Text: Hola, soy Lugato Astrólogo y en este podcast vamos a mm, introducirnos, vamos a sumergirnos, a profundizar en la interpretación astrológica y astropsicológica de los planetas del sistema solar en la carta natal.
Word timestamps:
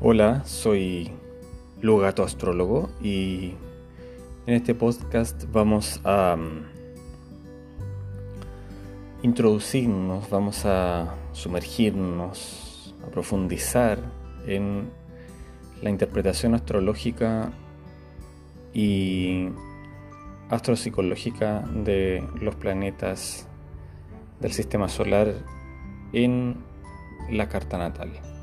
Hola, 0.00 0.44
soy 0.44 1.10
Lugato 1.80 2.22
Astrólogo 2.22 2.88
y 3.02 3.54
en 4.46 4.54
este 4.54 4.72
podcast 4.72 5.46
vamos 5.50 6.00
a 6.04 6.36
mm, 6.36 6.66
introducirnos, 9.24 10.30
vamos 10.30 10.64
a 10.66 11.16
sumergirnos, 11.32 12.94
a 13.04 13.10
profundizar 13.10 13.98
en 14.46 14.88
la 15.82 15.90
interpretación 15.90 16.54
astrológica 16.54 17.50
y 18.72 19.48
astropsicológica 20.48 21.62
de 21.74 22.22
los 22.40 22.54
planetas 22.54 23.48
del 24.38 24.52
sistema 24.52 24.88
solar 24.88 25.34
en 26.12 26.54
la 27.32 27.48
carta 27.48 27.78
natal. 27.78 28.37